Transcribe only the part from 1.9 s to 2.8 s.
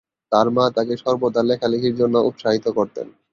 জন্য উৎসাহিত